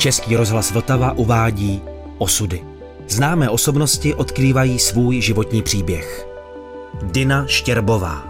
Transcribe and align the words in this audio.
Český 0.00 0.36
rozhlas 0.36 0.70
Vltava 0.70 1.12
uvádí 1.12 1.82
Osudy. 2.18 2.64
Známé 3.08 3.50
osobnosti 3.50 4.14
odkrývají 4.14 4.78
svůj 4.78 5.20
životní 5.20 5.62
příběh. 5.62 6.28
Dina 7.02 7.46
Štěrbová 7.46 8.29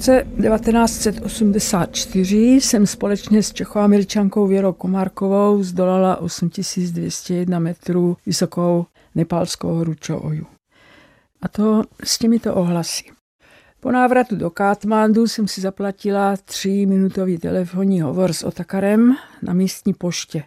roce 0.00 0.26
1984 0.48 2.36
jsem 2.36 2.86
společně 2.86 3.42
s 3.42 3.52
Čechoameričankou 3.52 4.46
Věrou 4.46 4.72
Komárkovou 4.72 5.62
zdolala 5.62 6.16
8201 6.16 7.58
metrů 7.58 8.16
vysokou 8.26 8.86
nepálskou 9.14 9.68
horu. 9.68 9.94
A 11.42 11.48
to 11.48 11.84
s 12.04 12.18
těmito 12.18 12.54
ohlasy. 12.54 13.04
Po 13.80 13.92
návratu 13.92 14.36
do 14.36 14.50
Katmandu 14.50 15.26
jsem 15.26 15.48
si 15.48 15.60
zaplatila 15.60 16.36
tříminutový 16.36 17.38
telefonní 17.38 18.00
hovor 18.00 18.32
s 18.32 18.42
Otakarem 18.42 19.16
na 19.42 19.52
místní 19.52 19.94
poště. 19.94 20.42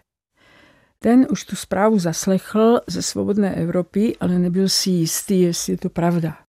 Ten 0.99 1.27
už 1.31 1.43
tu 1.43 1.55
zprávu 1.55 1.99
zaslechl 1.99 2.81
ze 2.87 3.01
Svobodné 3.01 3.55
Evropy, 3.55 4.15
ale 4.19 4.39
nebyl 4.39 4.69
si 4.69 4.89
jistý, 4.89 5.41
jestli 5.41 5.73
je 5.73 5.77
to 5.77 5.89
pravda. 5.89 6.42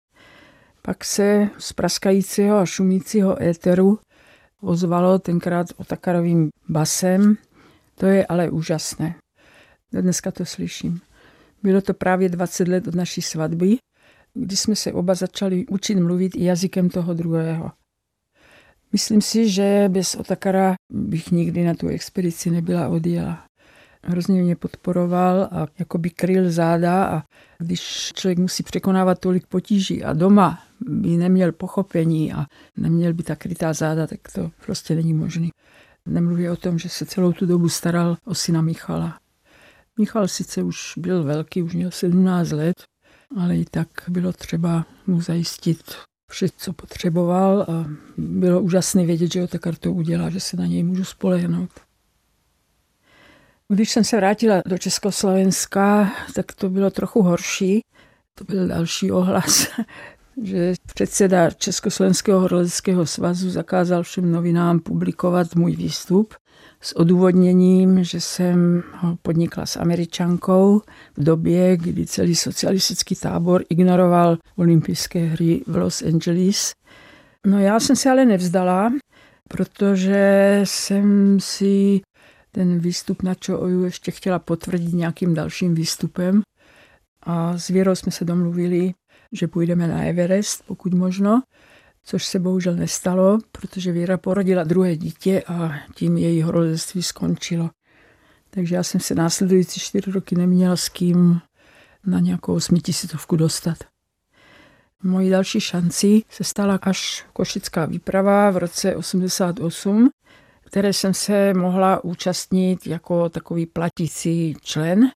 Pak 0.86 1.04
se 1.04 1.48
z 1.58 1.72
praskajícího 1.72 2.56
a 2.56 2.66
šumícího 2.66 3.42
éteru 3.42 3.98
ozvalo 4.60 5.18
tenkrát 5.18 5.66
otakarovým 5.77 6.48
basem. 6.68 7.36
To 7.94 8.06
je 8.06 8.27
ale 8.27 8.50
úžasné. 8.50 9.14
Dneska 9.92 10.30
to 10.30 10.44
slyším. 10.44 11.00
Bylo 11.62 11.80
to 11.80 11.94
právě 11.94 12.28
20 12.28 12.68
let 12.68 12.88
od 12.88 12.94
naší 12.94 13.22
svatby, 13.22 13.77
kdy 14.34 14.56
jsme 14.56 14.77
se 14.77 14.92
oba 14.92 15.14
začali 15.14 15.66
učit 15.66 15.94
mluvit 15.94 16.36
i 16.36 16.44
jazykem 16.44 16.90
toho 16.90 17.14
druhého. 17.14 17.72
Myslím 18.92 19.20
si, 19.20 19.50
že 19.50 19.88
bez 19.88 20.14
Otakara 20.14 20.74
bych 20.92 21.30
nikdy 21.30 21.64
na 21.64 21.74
tu 21.74 21.88
expedici 21.88 22.50
nebyla 22.50 22.88
odjela 22.88 23.44
hrozně 24.05 24.42
mě 24.42 24.56
podporoval 24.56 25.48
a 25.50 25.66
jako 25.78 25.98
by 25.98 26.10
kryl 26.10 26.50
záda 26.50 27.05
a 27.05 27.22
když 27.58 28.12
člověk 28.14 28.38
musí 28.38 28.62
překonávat 28.62 29.18
tolik 29.18 29.46
potíží 29.46 30.05
a 30.05 30.12
doma 30.12 30.62
by 30.88 31.08
neměl 31.08 31.52
pochopení 31.52 32.32
a 32.32 32.46
neměl 32.77 33.14
by 33.14 33.22
ta 33.22 33.36
krytá 33.36 33.72
záda, 33.72 34.06
tak 34.06 34.20
to 34.34 34.50
prostě 34.66 34.94
není 34.94 35.14
možné. 35.14 35.48
Nemluví 36.06 36.48
o 36.48 36.56
tom, 36.56 36.78
že 36.78 36.88
se 36.88 37.06
celou 37.06 37.32
tu 37.32 37.46
dobu 37.46 37.68
staral 37.68 38.16
o 38.24 38.34
syna 38.34 38.62
Michala. 38.62 39.18
Michal 39.98 40.28
sice 40.28 40.62
už 40.62 40.92
byl 40.96 41.24
velký, 41.24 41.62
už 41.62 41.74
měl 41.74 41.90
17 41.90 42.50
let, 42.50 42.77
ale 43.36 43.56
i 43.56 43.64
tak 43.64 43.88
bylo 44.08 44.32
třeba 44.32 44.86
mu 45.06 45.20
zajistit 45.20 45.94
vše, 46.30 46.46
co 46.56 46.72
potřeboval 46.72 47.62
a 47.62 47.86
bylo 48.16 48.60
úžasné 48.60 49.06
vědět, 49.06 49.32
že 49.32 49.40
ho 49.40 49.46
ta 49.46 49.58
kartou 49.58 49.92
udělá, 49.92 50.30
že 50.30 50.40
se 50.40 50.56
na 50.56 50.66
něj 50.66 50.82
můžu 50.82 51.05
spolehnout. 51.05 51.70
Když 53.68 53.90
jsem 53.90 54.05
se 54.05 54.16
vrátila 54.16 54.62
do 54.66 54.78
Československa, 54.78 56.12
tak 56.34 56.52
to 56.52 56.70
bylo 56.70 56.90
trochu 56.90 57.22
horší. 57.22 57.80
To 58.34 58.45
byl 58.45 58.68
další 58.68 59.11
ohlas, 59.12 59.68
že 60.42 60.74
předseda 60.95 61.50
Československého 61.50 62.40
horoleckého 62.40 63.06
svazu 63.06 63.50
zakázal 63.50 64.02
všem 64.02 64.33
novinám 64.33 64.80
publikovat 64.80 65.55
můj 65.55 65.77
výstup 65.77 66.34
s 66.80 66.96
odůvodněním, 66.96 68.05
že 68.05 68.20
jsem 68.20 68.83
ho 68.98 69.17
podnikla 69.22 69.67
s 69.67 69.77
američankou 69.77 70.80
v 71.17 71.24
době, 71.24 71.77
kdy 71.77 72.06
celý 72.06 72.34
socialistický 72.34 73.14
tábor 73.14 73.64
ignoroval 73.68 74.36
olympijské 74.56 75.24
hry 75.24 75.61
v 75.67 75.77
Los 75.77 76.02
Angeles. 76.02 76.72
No 77.46 77.58
já 77.58 77.80
jsem 77.80 77.96
se 77.96 78.11
ale 78.11 78.24
nevzdala, 78.24 78.92
protože 79.48 80.61
jsem 80.64 81.40
si 81.40 82.01
ten 82.52 82.78
výstup 82.78 83.22
na 83.22 83.34
Čooju 83.34 83.84
ještě 83.84 84.11
chtěla 84.11 84.39
potvrdit 84.39 84.92
nějakým 84.95 85.34
dalším 85.34 85.74
výstupem. 85.74 86.42
A 87.22 87.58
s 87.58 87.68
Věrou 87.68 87.95
jsme 87.95 88.12
se 88.12 88.24
domluvili, 88.24 88.92
že 89.34 89.48
půjdeme 89.48 89.89
na 89.89 90.02
Everest, 90.02 90.62
pokud 90.67 90.95
možno, 90.95 91.42
což 92.05 92.24
se 92.24 92.39
bohužel 92.39 92.77
nestalo, 92.77 93.39
protože 93.52 93.92
Věra 93.92 94.18
porodila 94.18 94.64
druhé 94.64 94.96
dítě 94.96 95.42
a 95.46 95.72
tím 95.95 96.18
její 96.18 96.42
horolezství 96.42 97.02
skončilo. 97.02 97.70
Takže 98.50 98.74
já 98.74 98.83
jsem 98.83 99.00
se 99.00 99.14
následující 99.14 99.80
čtyři 99.80 100.11
roky 100.11 100.36
neměla 100.36 100.77
s 100.77 100.89
kým 100.89 101.40
na 102.06 102.20
nějakou 102.20 102.55
osmitisítovku 102.55 103.36
dostat. 103.36 103.78
Mojí 105.02 105.30
další 105.30 105.61
šanci 105.61 106.22
se 106.28 106.45
stala 106.45 106.78
až 106.83 107.27
košická 107.33 107.86
výprava 107.86 108.51
v 108.51 108.56
roce 108.56 108.96
88, 108.96 110.11
které 110.64 110.92
jsem 110.92 111.14
se 111.14 111.55
mohla 111.55 112.05
účastnit 112.05 112.86
jako 112.86 113.28
takový 113.28 113.66
platící 113.66 114.56
člen, 114.62 115.11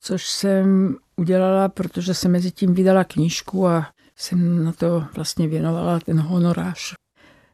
což 0.00 0.26
jsem 0.26 0.96
udělala, 1.16 1.68
protože 1.68 2.14
jsem 2.14 2.32
mezi 2.32 2.50
tím 2.50 2.74
vydala 2.74 3.04
knížku 3.04 3.66
a 3.66 3.86
jsem 4.16 4.64
na 4.64 4.72
to 4.72 5.04
vlastně 5.14 5.48
věnovala 5.48 6.00
ten 6.00 6.20
honorář. 6.20 6.94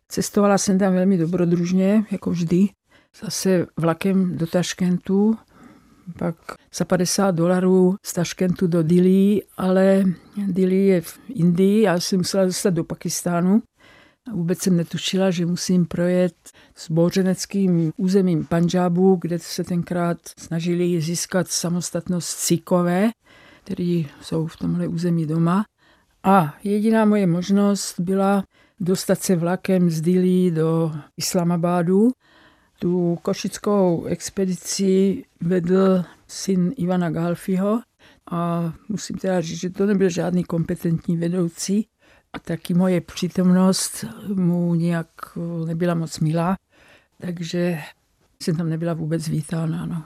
Cestovala 0.09 0.59
jsem 0.59 0.78
tam 0.78 0.95
velmi 0.95 1.19
dobrodružně, 1.19 2.05
jako 2.11 2.31
vždy. 2.31 2.69
Zase 3.25 3.67
vlakem 3.77 4.37
do 4.37 4.47
Taškentu, 4.47 5.37
pak 6.19 6.37
za 6.75 6.84
50 6.84 7.31
dolarů 7.31 7.95
z 8.05 8.12
Taškentu 8.12 8.67
do 8.67 8.83
Dili, 8.83 9.43
ale 9.56 10.05
Dili 10.47 10.87
je 10.87 11.00
v 11.00 11.19
Indii, 11.29 11.83
já 11.83 12.00
jsem 12.00 12.19
musela 12.19 12.44
dostat 12.44 12.71
do 12.71 12.84
Pakistánu. 12.84 13.62
A 14.31 14.34
vůbec 14.34 14.59
jsem 14.59 14.77
netušila, 14.77 15.31
že 15.31 15.47
musím 15.47 15.87
projet 15.87 16.34
s 16.77 16.91
bouřeneckým 16.91 17.93
územím 17.97 18.44
Panžábu, 18.44 19.19
kde 19.21 19.39
se 19.39 19.65
tenkrát 19.65 20.19
snažili 20.39 21.00
získat 21.00 21.49
samostatnost 21.49 22.29
Sikové, 22.29 23.11
kteří 23.65 24.09
jsou 24.23 24.47
v 24.47 24.56
tomhle 24.56 24.89
území 24.89 25.27
doma. 25.27 25.65
A 26.23 26.55
jediná 26.65 27.05
moje 27.05 27.27
možnost 27.27 28.00
byla 28.00 28.45
dostat 28.81 29.21
se 29.21 29.37
vlakem 29.37 29.91
z 29.91 30.00
Dili 30.00 30.50
do 30.50 30.93
Islamabadu. 31.17 32.11
Tu 32.78 33.19
košickou 33.23 34.05
expedici 34.05 35.25
vedl 35.41 36.05
syn 36.28 36.73
Ivana 36.77 37.11
Galfiho 37.11 37.81
a 38.31 38.73
musím 38.89 39.17
teda 39.17 39.41
říct, 39.41 39.61
že 39.61 39.71
to 39.71 39.87
nebyl 39.87 40.09
žádný 40.09 40.44
kompetentní 40.44 41.17
vedoucí, 41.17 41.87
a 42.33 42.39
taky 42.39 42.75
moje 42.75 43.00
přítomnost 43.00 44.05
mu 44.34 44.75
nějak 44.75 45.09
nebyla 45.67 45.94
moc 45.94 46.21
milá, 46.21 46.56
takže 47.21 47.79
jsem 48.43 48.56
tam 48.56 48.69
nebyla 48.69 48.94
vůbec 48.94 49.29
vítána. 49.29 49.87
No. 49.87 50.05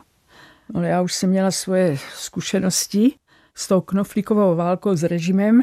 Ale 0.74 0.88
já 0.88 1.02
už 1.02 1.14
jsem 1.14 1.30
měla 1.30 1.50
svoje 1.50 1.98
zkušenosti 2.14 3.14
s 3.56 3.68
tou 3.68 3.80
knoflíkovou 3.80 4.56
válkou 4.56 4.96
s 4.96 5.02
režimem 5.02 5.62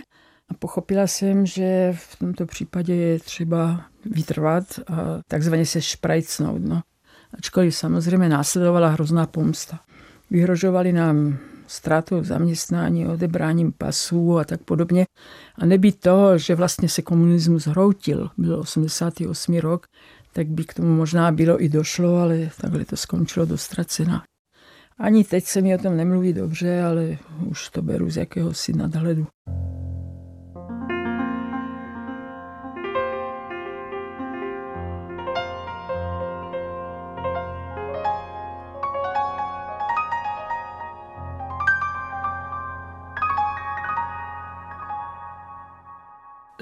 a 0.49 0.53
pochopila 0.53 1.07
jsem, 1.07 1.45
že 1.45 1.93
v 1.97 2.15
tomto 2.19 2.45
případě 2.45 2.95
je 2.95 3.19
třeba 3.19 3.81
vytrvat 4.05 4.63
a 4.87 5.21
takzvaně 5.27 5.65
se 5.65 5.81
šprajcnout. 5.81 6.61
No. 6.61 6.81
Ačkoliv 7.37 7.75
samozřejmě 7.75 8.29
následovala 8.29 8.89
hrozná 8.89 9.27
pomsta. 9.27 9.79
Vyhrožovali 10.31 10.93
nám 10.93 11.37
ztrátou 11.67 12.23
zaměstnání, 12.23 13.07
odebráním 13.07 13.71
pasů 13.71 14.39
a 14.39 14.43
tak 14.43 14.63
podobně. 14.63 15.05
A 15.55 15.65
nebýt 15.65 15.99
toho, 15.99 16.37
že 16.37 16.55
vlastně 16.55 16.89
se 16.89 17.01
komunismus 17.01 17.67
hroutil, 17.67 18.29
byl 18.37 18.59
88. 18.59 19.57
rok, 19.57 19.85
tak 20.33 20.47
by 20.47 20.63
k 20.63 20.73
tomu 20.73 20.95
možná 20.95 21.31
bylo 21.31 21.63
i 21.63 21.69
došlo, 21.69 22.17
ale 22.17 22.49
takhle 22.61 22.85
to 22.85 22.97
skončilo 22.97 23.45
do 23.45 23.57
ztracena. 23.57 24.23
Ani 25.03 25.23
teď 25.23 25.45
se 25.45 25.61
mi 25.61 25.75
o 25.75 25.77
tom 25.77 25.97
nemluví 25.97 26.33
dobře, 26.33 26.81
ale 26.81 27.17
už 27.45 27.69
to 27.69 27.81
beru 27.81 28.09
z 28.09 28.17
jakéhosi 28.17 28.73
nadhledu. 28.73 29.27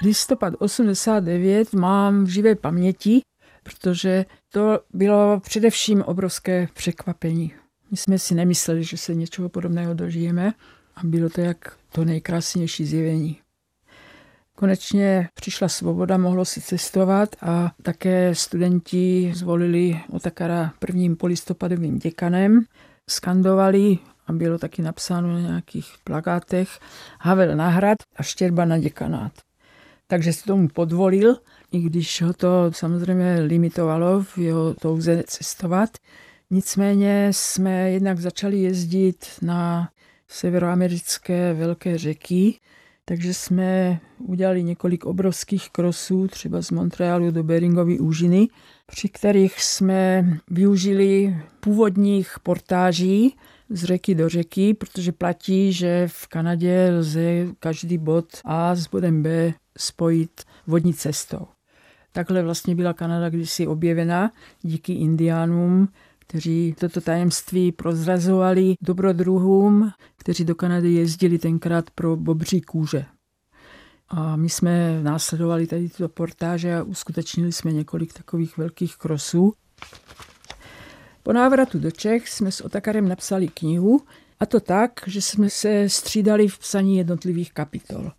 listopad 0.04 0.54
89 0.60 1.74
mám 1.74 2.24
v 2.24 2.28
živé 2.28 2.56
paměti, 2.56 3.22
protože 3.64 4.26
to 4.50 4.80
bylo 4.94 5.40
především 5.40 6.02
obrovské 6.02 6.68
překvapení. 6.74 7.61
My 7.92 7.98
jsme 7.98 8.20
si 8.20 8.36
nemysleli, 8.36 8.84
že 8.84 8.98
se 8.98 9.16
něčeho 9.16 9.50
podobného 9.50 9.94
dožijeme 9.94 10.54
a 10.96 11.02
bylo 11.04 11.30
to 11.30 11.42
jak 11.42 11.78
to 11.92 12.06
nejkrásnější 12.06 12.86
zjevení. 12.86 13.38
Konečně 14.56 15.30
přišla 15.34 15.70
svoboda, 15.70 16.18
mohlo 16.18 16.46
si 16.46 16.62
cestovat 16.62 17.36
a 17.42 17.72
také 17.82 18.36
studenti 18.36 19.32
zvolili 19.36 20.00
Otakara 20.10 20.74
prvním 20.80 21.16
polistopadovým 21.16 22.00
děkanem. 22.00 22.62
Skandovali 23.10 23.98
a 24.28 24.34
bylo 24.34 24.58
taky 24.58 24.82
napsáno 24.82 25.34
na 25.34 25.40
nějakých 25.40 25.96
plakátech 26.04 26.80
Havel 27.20 27.56
na 27.56 27.70
hrad 27.70 27.98
a 28.16 28.24
Štěrba 28.24 28.66
na 28.66 28.78
děkanát. 28.78 29.32
Takže 30.08 30.34
si 30.34 30.44
tomu 30.44 30.68
podvolil, 30.68 31.36
i 31.72 31.80
když 31.80 32.22
ho 32.22 32.34
to 32.34 32.72
samozřejmě 32.72 33.40
limitovalo 33.42 34.24
v 34.24 34.38
jeho 34.38 34.74
touze 34.74 35.24
cestovat. 35.28 35.90
Nicméně 36.54 37.28
jsme 37.32 37.92
jednak 37.92 38.20
začali 38.20 38.58
jezdit 38.58 39.26
na 39.42 39.90
severoamerické 40.28 41.54
velké 41.54 41.98
řeky, 41.98 42.60
takže 43.06 43.34
jsme 43.34 44.00
udělali 44.18 44.64
několik 44.64 45.06
obrovských 45.06 45.70
krosů, 45.70 46.28
třeba 46.28 46.62
z 46.62 46.72
Montrealu 46.72 47.32
do 47.32 47.44
Beringovy 47.44 48.00
úžiny, 48.00 48.48
při 48.88 49.10
kterých 49.10 49.64
jsme 49.64 50.30
využili 50.50 51.38
původních 51.60 52.36
portáží 52.44 53.36
z 53.70 53.84
řeky 53.84 54.16
do 54.16 54.30
řeky, 54.30 54.74
protože 54.74 55.12
platí, 55.12 55.74
že 55.74 56.08
v 56.08 56.28
Kanadě 56.28 56.90
lze 56.92 57.48
každý 57.60 57.98
bod 57.98 58.26
A 58.46 58.76
s 58.76 58.88
bodem 58.88 59.24
B 59.24 59.54
spojit 59.78 60.42
vodní 60.68 60.94
cestou. 60.94 61.48
Takhle 62.12 62.44
vlastně 62.44 62.76
byla 62.76 62.94
Kanada 62.94 63.30
kdysi 63.30 63.68
objevena 63.68 64.32
díky 64.62 64.94
indiánům, 64.94 65.88
kteří 66.32 66.76
toto 66.80 67.02
tajemství 67.02 67.72
prozrazovali 67.72 68.74
dobrodruhům, 68.82 69.92
kteří 70.18 70.46
do 70.46 70.56
Kanady 70.56 70.94
jezdili 70.94 71.40
tenkrát 71.40 71.90
pro 71.90 72.16
bobří 72.16 72.62
kůže. 72.62 73.06
A 74.10 74.36
my 74.36 74.50
jsme 74.50 75.04
následovali 75.04 75.68
tady 75.68 75.90
tyto 75.90 76.10
portáže 76.10 76.76
a 76.76 76.84
uskutečnili 76.84 77.52
jsme 77.52 77.72
několik 77.72 78.14
takových 78.14 78.58
velkých 78.58 78.98
krosů. 78.98 79.54
Po 81.24 81.34
návratu 81.34 81.80
do 81.80 81.92
Čech 81.92 82.30
jsme 82.30 82.52
s 82.52 82.62
Otakarem 82.62 83.08
napsali 83.08 83.48
knihu, 83.48 84.02
a 84.40 84.46
to 84.46 84.60
tak, 84.60 84.92
že 85.08 85.22
jsme 85.22 85.50
se 85.50 85.90
střídali 85.90 86.48
v 86.48 86.60
psaní 86.60 86.98
jednotlivých 86.98 87.54
kapitol. 87.54 88.12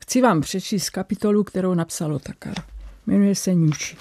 Chci 0.00 0.20
vám 0.20 0.40
přečíst 0.40 0.90
kapitolu, 0.90 1.44
kterou 1.44 1.74
napsal 1.74 2.14
Otakar. 2.14 2.54
Jmenuje 3.06 3.34
se 3.34 3.54
Nuši. 3.54 3.96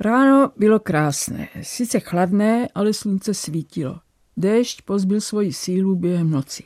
Ráno 0.00 0.52
bylo 0.56 0.78
krásné, 0.78 1.48
sice 1.62 2.00
chladné, 2.00 2.68
ale 2.74 2.92
slunce 2.92 3.34
svítilo. 3.34 4.00
Déšť 4.36 4.82
pozbil 4.82 5.20
svoji 5.20 5.52
sílu 5.52 5.96
během 5.96 6.30
noci. 6.30 6.64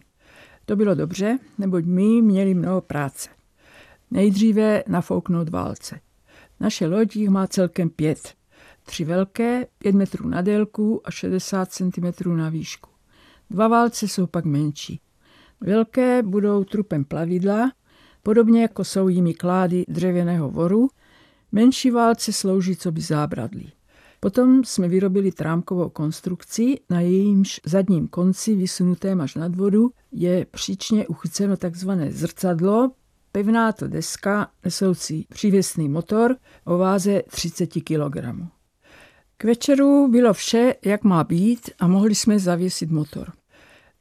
To 0.64 0.76
bylo 0.76 0.94
dobře, 0.94 1.38
neboť 1.58 1.84
my 1.84 2.22
měli 2.22 2.54
mnoho 2.54 2.80
práce. 2.80 3.28
Nejdříve 4.10 4.84
nafouknout 4.86 5.48
válce. 5.48 6.00
Naše 6.60 6.86
loď 6.86 7.16
jich 7.16 7.28
má 7.28 7.46
celkem 7.46 7.90
pět. 7.90 8.34
Tři 8.84 9.04
velké, 9.04 9.66
pět 9.78 9.94
metrů 9.94 10.28
na 10.28 10.42
délku 10.42 11.00
a 11.04 11.10
60 11.10 11.72
cm 11.72 12.36
na 12.36 12.48
výšku. 12.48 12.90
Dva 13.50 13.68
válce 13.68 14.08
jsou 14.08 14.26
pak 14.26 14.44
menší. 14.44 15.00
Velké 15.60 16.22
budou 16.22 16.64
trupem 16.64 17.04
plavidla, 17.04 17.72
podobně 18.22 18.62
jako 18.62 18.84
jsou 18.84 19.08
jimi 19.08 19.34
klády 19.34 19.84
dřevěného 19.88 20.50
voru, 20.50 20.88
menší 21.52 21.90
válce 21.90 22.32
slouží 22.32 22.76
co 22.76 22.92
by 22.92 23.00
zábradlí. 23.00 23.72
Potom 24.20 24.64
jsme 24.64 24.88
vyrobili 24.88 25.32
trámkovou 25.32 25.88
konstrukci, 25.88 26.80
na 26.90 27.00
jejímž 27.00 27.60
zadním 27.66 28.08
konci, 28.08 28.54
vysunutém 28.54 29.20
až 29.20 29.34
nad 29.34 29.56
vodu, 29.56 29.90
je 30.12 30.46
příčně 30.50 31.06
uchyceno 31.06 31.56
takzvané 31.56 32.12
zrcadlo, 32.12 32.90
pevná 33.32 33.72
to 33.72 33.88
deska 33.88 34.50
nesoucí 34.64 35.26
přívěsný 35.28 35.88
motor 35.88 36.36
o 36.64 36.78
váze 36.78 37.22
30 37.28 37.66
kg. 37.66 38.16
K 39.36 39.44
večeru 39.44 40.08
bylo 40.08 40.32
vše, 40.32 40.74
jak 40.84 41.04
má 41.04 41.24
být 41.24 41.70
a 41.78 41.86
mohli 41.86 42.14
jsme 42.14 42.38
zavěsit 42.38 42.90
motor. 42.90 43.32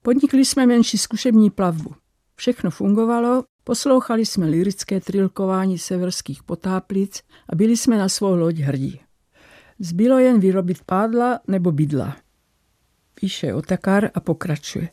Podnikli 0.02 0.46
jsme 0.46 0.66
menší 0.66 0.98
zkušební 0.98 1.50
plavbu. 1.50 1.94
Všechno 2.36 2.72
fungovalo, 2.72 3.44
poslouchali 3.64 4.26
jsme 4.26 4.46
lirické 4.46 5.02
trilkování 5.02 5.78
severských 5.78 6.44
potáplic 6.44 7.22
a 7.50 7.56
byli 7.56 7.78
jsme 7.78 7.98
na 7.98 8.10
svou 8.10 8.36
loď 8.36 8.56
hrdí. 8.56 9.02
Zbylo 9.80 10.20
jen 10.20 10.40
vyrobit 10.40 10.84
pádla 10.86 11.40
nebo 11.48 11.72
bydla. 11.72 12.18
Píše 13.14 13.54
Otakar 13.54 14.10
a 14.14 14.20
pokračuje. 14.20 14.90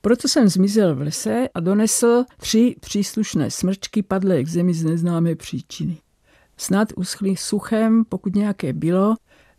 Proto 0.00 0.28
jsem 0.28 0.48
zmizel 0.48 0.94
v 0.94 1.00
lese 1.00 1.48
a 1.54 1.60
donesl 1.60 2.24
tři 2.36 2.76
příslušné 2.80 3.50
smrčky 3.50 4.02
padlé 4.02 4.42
k 4.44 4.48
zemi 4.48 4.74
z 4.74 4.84
neznámé 4.84 5.34
příčiny. 5.34 5.98
Snad 6.56 6.88
uschly 6.96 7.36
suchem, 7.36 8.04
pokud 8.04 8.34
nějaké 8.34 8.72
bylo, 8.72 9.14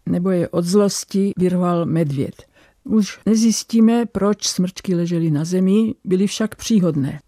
nebo 0.06 0.30
je 0.30 0.50
od 0.50 0.66
zlosti 0.66 1.32
vyrval 1.38 1.86
medvěd. 1.86 2.44
Už 2.84 3.20
nezjistíme, 3.26 4.06
proč 4.06 4.48
smrčky 4.48 4.96
ležely 4.96 5.32
na 5.32 5.46
zemi, 5.46 5.96
byly 6.04 6.28
však 6.28 6.56
příhodné. 6.56 7.20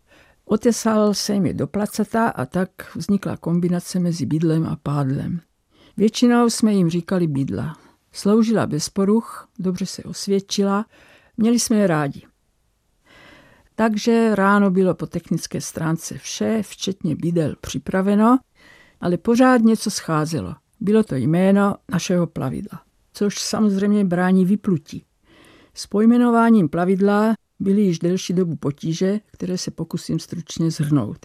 Otesal 0.54 1.14
jsem 1.14 1.46
je 1.46 1.54
do 1.54 1.68
placata 1.68 2.30
a 2.30 2.46
tak 2.46 2.96
vznikla 2.96 3.38
kombinace 3.38 4.00
mezi 4.00 4.26
bydlem 4.26 4.66
a 4.66 4.76
pádlem. 4.84 5.40
Většinou 5.98 6.50
jsme 6.50 6.74
jim 6.74 6.90
říkali 6.90 7.28
bydla. 7.28 7.78
Sloužila 8.12 8.68
bez 8.68 8.90
poruch, 8.90 9.50
dobře 9.60 9.86
se 9.86 10.04
osvědčila, 10.04 10.86
měli 11.38 11.60
jsme 11.60 11.76
je 11.76 11.88
rádi. 11.88 12.22
Takže 13.76 14.36
ráno 14.36 14.72
bylo 14.72 14.94
po 14.94 15.06
technické 15.06 15.62
stránce 15.62 16.18
vše, 16.18 16.60
včetně 16.64 17.16
bydel, 17.16 17.56
připraveno, 17.62 18.40
ale 19.02 19.18
pořád 19.18 19.62
něco 19.62 19.92
scházelo. 19.92 20.56
Bylo 20.80 21.04
to 21.04 21.16
jméno 21.16 21.76
našeho 21.92 22.28
plavidla, 22.28 22.82
což 23.14 23.40
samozřejmě 23.40 24.06
brání 24.06 24.46
vyplutí. 24.46 25.06
S 25.74 25.88
pojmenováním 25.88 26.70
plavidla 26.70 27.34
byly 27.63 27.81
již 27.81 28.00
delší 28.00 28.33
dobu 28.33 28.56
potíže, 28.56 29.19
které 29.31 29.57
se 29.57 29.71
pokusím 29.71 30.19
stručně 30.19 30.71
zhrnout. 30.71 31.18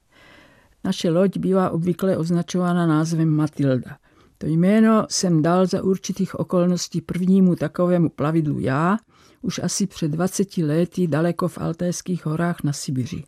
Naše 0.84 1.10
loď 1.10 1.38
bývá 1.38 1.70
obvykle 1.70 2.16
označována 2.16 2.86
názvem 2.86 3.28
Matilda. 3.28 3.96
To 4.38 4.46
jméno 4.46 5.06
jsem 5.10 5.42
dal 5.42 5.66
za 5.66 5.82
určitých 5.82 6.34
okolností 6.34 7.00
prvnímu 7.00 7.56
takovému 7.56 8.08
plavidlu 8.08 8.60
já, 8.60 8.96
už 9.42 9.60
asi 9.62 9.86
před 9.86 10.10
20 10.10 10.56
lety 10.56 11.06
daleko 11.06 11.48
v 11.48 11.58
Altéských 11.58 12.26
horách 12.26 12.62
na 12.62 12.72
Sibiři. 12.72 13.24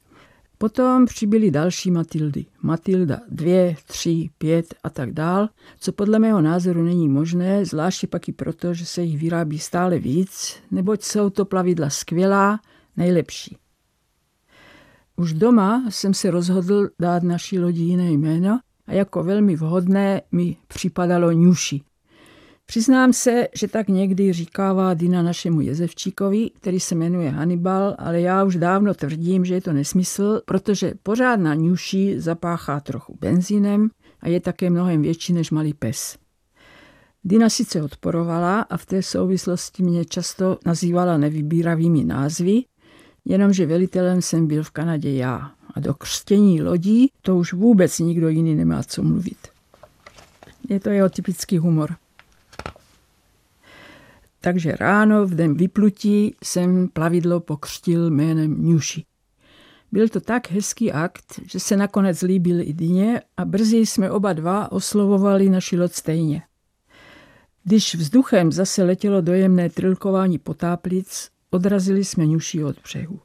Potom 0.58 1.06
přibyly 1.06 1.50
další 1.50 1.90
Matildy. 1.90 2.46
Matilda 2.62 3.20
2, 3.28 3.74
3, 3.86 4.30
5 4.38 4.74
a 4.82 4.90
tak 4.90 5.12
dál, 5.12 5.48
co 5.78 5.92
podle 5.92 6.18
mého 6.18 6.40
názoru 6.40 6.82
není 6.82 7.08
možné, 7.08 7.64
zvláště 7.64 8.06
pak 8.06 8.28
i 8.28 8.32
proto, 8.32 8.74
že 8.74 8.86
se 8.86 9.02
jich 9.02 9.18
vyrábí 9.18 9.58
stále 9.58 9.98
víc, 9.98 10.56
neboť 10.70 11.02
jsou 11.02 11.30
to 11.30 11.44
plavidla 11.44 11.90
skvělá, 11.90 12.60
nejlepší. 12.96 13.56
Už 15.16 15.32
doma 15.32 15.84
jsem 15.88 16.14
se 16.14 16.30
rozhodl 16.30 16.88
dát 17.00 17.22
naší 17.22 17.58
lodi 17.58 17.82
jiné 17.82 18.12
jméno 18.12 18.60
a 18.86 18.92
jako 18.92 19.22
velmi 19.22 19.56
vhodné 19.56 20.22
mi 20.32 20.56
připadalo 20.68 21.30
Nuši. 21.30 21.82
Přiznám 22.66 23.12
se, 23.12 23.48
že 23.54 23.68
tak 23.68 23.88
někdy 23.88 24.32
říkává 24.32 24.94
Dina 24.94 25.22
našemu 25.22 25.60
jezevčíkovi, 25.60 26.50
který 26.50 26.80
se 26.80 26.94
jmenuje 26.94 27.30
Hannibal, 27.30 27.96
ale 27.98 28.20
já 28.20 28.44
už 28.44 28.56
dávno 28.56 28.94
tvrdím, 28.94 29.44
že 29.44 29.54
je 29.54 29.60
to 29.60 29.72
nesmysl, 29.72 30.40
protože 30.44 30.94
pořádná 31.02 31.54
ňuší 31.54 32.20
zapáchá 32.20 32.80
trochu 32.80 33.16
benzínem 33.20 33.88
a 34.20 34.28
je 34.28 34.40
také 34.40 34.70
mnohem 34.70 35.02
větší 35.02 35.32
než 35.32 35.50
malý 35.50 35.74
pes. 35.74 36.18
Dina 37.22 37.48
sice 37.48 37.82
odporovala 37.82 38.60
a 38.60 38.76
v 38.76 38.86
té 38.86 39.02
souvislosti 39.02 39.82
mě 39.82 40.04
často 40.04 40.58
nazývala 40.66 41.16
nevybíravými 41.16 42.04
názvy, 42.04 42.62
jenomže 43.24 43.66
velitelem 43.66 44.22
jsem 44.22 44.46
byl 44.46 44.62
v 44.62 44.70
Kanadě 44.70 45.14
já. 45.14 45.52
A 45.74 45.80
do 45.80 45.94
křtění 45.94 46.62
lodí 46.62 47.10
to 47.22 47.36
už 47.36 47.52
vůbec 47.52 47.98
nikdo 47.98 48.28
jiný 48.28 48.54
nemá 48.54 48.82
co 48.82 49.02
mluvit. 49.02 49.48
Je 50.68 50.80
to 50.80 50.90
jeho 50.90 51.08
typický 51.08 51.58
humor. 51.58 51.96
Takže 54.40 54.72
ráno 54.72 55.26
v 55.26 55.34
den 55.34 55.54
vyplutí 55.54 56.34
jsem 56.44 56.88
plavidlo 56.88 57.40
pokřtil 57.40 58.10
jménem 58.10 58.62
Nuši. 58.62 59.04
Byl 59.92 60.08
to 60.08 60.20
tak 60.20 60.50
hezký 60.50 60.92
akt, 60.92 61.40
že 61.46 61.60
se 61.60 61.76
nakonec 61.76 62.22
líbil 62.22 62.60
i 62.60 62.72
Dyně 62.72 63.22
a 63.36 63.44
brzy 63.44 63.76
jsme 63.76 64.10
oba 64.10 64.32
dva 64.32 64.72
oslovovali 64.72 65.48
naši 65.48 65.78
loď 65.78 65.92
stejně. 65.92 66.42
Když 67.64 67.94
vzduchem 67.94 68.52
zase 68.52 68.82
letělo 68.82 69.20
dojemné 69.20 69.70
trilkování 69.70 70.38
potáplic, 70.38 71.30
Odrazili 71.50 72.04
jsme 72.04 72.26
ňuší 72.26 72.64
od 72.64 72.76
břehu. 72.82 73.20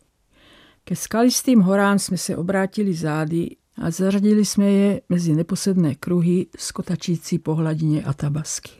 Ke 0.83 0.95
skalistým 0.95 1.59
horám 1.61 1.99
jsme 1.99 2.17
se 2.17 2.37
obrátili 2.37 2.93
zády 2.93 3.55
a 3.81 3.91
zařadili 3.91 4.45
jsme 4.45 4.65
je 4.65 5.01
mezi 5.09 5.35
neposedné 5.35 5.95
kruhy 5.95 6.47
skotačící 6.57 7.39
po 7.39 7.55
hladině 7.55 8.03
Atabasky. 8.03 8.71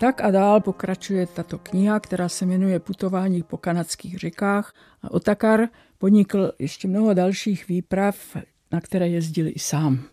Tak 0.00 0.20
a 0.20 0.30
dál 0.30 0.60
pokračuje 0.60 1.26
tato 1.26 1.58
kniha, 1.58 2.00
která 2.00 2.28
se 2.28 2.46
jmenuje 2.46 2.80
Putování 2.80 3.42
po 3.42 3.56
kanadských 3.56 4.18
řekách. 4.18 4.72
A 5.02 5.10
Otakar 5.10 5.60
podnikl 5.98 6.52
ještě 6.58 6.88
mnoho 6.88 7.14
dalších 7.14 7.68
výprav 7.68 8.36
na 8.72 8.80
které 8.80 9.08
jezdil 9.08 9.46
i 9.46 9.58
sám. 9.58 10.04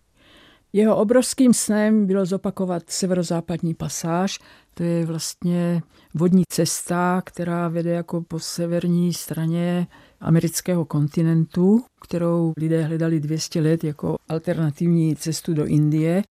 Jeho 0.74 0.97
obrovským 0.97 1.53
snem 1.53 2.05
bylo 2.05 2.25
zopakovat 2.25 2.83
severozápadní 2.88 3.74
pasáž, 3.74 4.39
to 4.74 4.83
je 4.83 5.05
vlastně 5.05 5.81
vodní 6.13 6.43
cesta, 6.50 7.21
která 7.25 7.67
vede 7.67 7.91
jako 7.91 8.21
po 8.21 8.39
severní 8.39 9.13
straně 9.13 9.88
amerického 10.19 10.85
kontinentu, 10.85 11.83
kterou 12.01 12.53
lidé 12.57 12.83
hledali 12.83 13.19
200 13.19 13.62
let 13.62 13.83
jako 13.83 14.15
alternativní 14.29 15.15
cestu 15.15 15.53
do 15.53 15.65
Indie. 15.65 16.24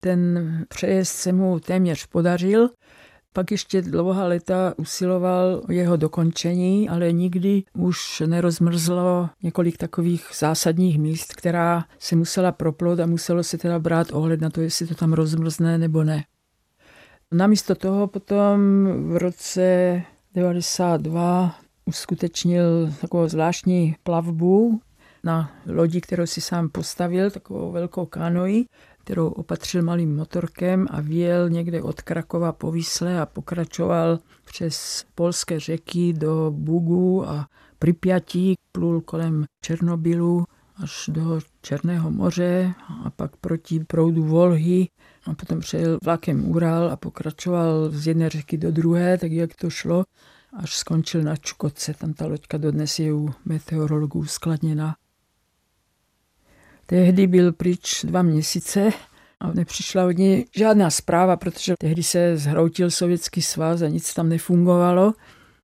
Ten 0.00 0.64
přejezd 0.68 1.12
se 1.12 1.32
mu 1.32 1.60
téměř 1.60 2.06
podařil, 2.06 2.70
pak 3.36 3.50
ještě 3.50 3.82
dlouhá 3.82 4.24
léta 4.24 4.74
usiloval 4.76 5.62
o 5.68 5.72
jeho 5.72 5.96
dokončení, 5.96 6.88
ale 6.88 7.12
nikdy 7.12 7.62
už 7.72 8.22
nerozmrzlo 8.26 9.28
několik 9.42 9.76
takových 9.76 10.26
zásadních 10.38 10.98
míst, 10.98 11.34
která 11.34 11.84
se 11.98 12.16
musela 12.16 12.52
proplot 12.52 13.00
a 13.00 13.06
muselo 13.06 13.42
se 13.42 13.58
teda 13.58 13.78
brát 13.78 14.12
ohled 14.12 14.40
na 14.40 14.50
to, 14.50 14.60
jestli 14.60 14.86
to 14.86 14.94
tam 14.94 15.12
rozmrzne 15.12 15.78
nebo 15.78 16.04
ne. 16.04 16.24
Namísto 17.32 17.74
toho 17.74 18.06
potom 18.06 18.60
v 19.12 19.16
roce 19.16 20.02
92 20.34 21.54
uskutečnil 21.84 22.92
takovou 23.00 23.28
zvláštní 23.28 23.96
plavbu 24.02 24.80
na 25.24 25.50
lodi, 25.66 26.00
kterou 26.00 26.26
si 26.26 26.40
sám 26.40 26.68
postavil, 26.68 27.30
takovou 27.30 27.72
velkou 27.72 28.06
kanoji, 28.06 28.64
kterou 29.06 29.28
opatřil 29.28 29.82
malým 29.82 30.16
motorkem 30.16 30.86
a 30.90 31.00
vyjel 31.00 31.50
někde 31.50 31.82
od 31.82 32.02
Krakova 32.02 32.52
po 32.52 32.72
Výsle 32.72 33.20
a 33.20 33.26
pokračoval 33.26 34.18
přes 34.44 35.04
polské 35.14 35.60
řeky 35.60 36.12
do 36.12 36.50
Bugu 36.50 37.28
a 37.28 37.48
Pripyatí, 37.78 38.54
plul 38.72 39.00
kolem 39.00 39.44
Černobylu 39.64 40.44
až 40.76 41.10
do 41.12 41.40
Černého 41.62 42.10
moře 42.10 42.74
a 43.04 43.10
pak 43.10 43.36
proti 43.36 43.84
proudu 43.84 44.24
Volhy 44.24 44.88
a 45.26 45.34
potom 45.34 45.60
přejel 45.60 45.98
vlakem 46.04 46.48
Ural 46.48 46.90
a 46.90 46.96
pokračoval 46.96 47.90
z 47.90 48.06
jedné 48.06 48.28
řeky 48.28 48.56
do 48.56 48.72
druhé, 48.72 49.18
tak 49.18 49.32
jak 49.32 49.54
to 49.54 49.70
šlo, 49.70 50.04
až 50.56 50.76
skončil 50.76 51.22
na 51.22 51.36
Čukotce. 51.36 51.94
Tam 51.94 52.12
ta 52.12 52.26
loďka 52.26 52.58
dodnes 52.58 52.98
je 52.98 53.12
u 53.12 53.30
meteorologů 53.44 54.24
skladněna. 54.24 54.96
Tehdy 56.86 57.26
byl 57.26 57.52
pryč 57.52 58.04
dva 58.04 58.22
měsíce 58.22 58.90
a 59.40 59.52
nepřišla 59.52 60.06
od 60.06 60.18
něj 60.18 60.46
žádná 60.56 60.90
zpráva, 60.90 61.36
protože 61.36 61.74
tehdy 61.78 62.02
se 62.02 62.36
zhroutil 62.36 62.90
sovětský 62.90 63.42
svaz 63.42 63.82
a 63.82 63.88
nic 63.88 64.14
tam 64.14 64.28
nefungovalo. 64.28 65.14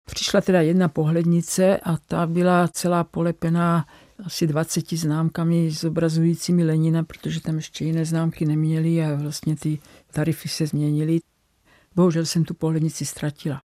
Přišla 0.05 0.41
teda 0.41 0.61
jedna 0.61 0.89
pohlednice 0.89 1.77
a 1.77 1.97
ta 1.97 2.27
byla 2.27 2.69
celá 2.69 3.05
polepená 3.05 3.87
asi 4.25 4.47
20 4.47 4.93
známkami 4.93 5.71
zobrazujícími 5.71 6.65
Lenina, 6.65 7.05
protože 7.05 7.41
tam 7.41 7.57
ještě 7.57 7.85
jiné 7.85 8.05
známky 8.05 8.45
neměli 8.45 9.05
a 9.05 9.15
vlastně 9.15 9.57
ty 9.57 9.79
tarify 10.11 10.49
se 10.49 10.67
změnily. 10.67 11.21
Bohužel 11.95 12.27
jsem 12.27 12.45
tu 12.45 12.55
pohlednici 12.55 13.07
ztratila. 13.07 13.61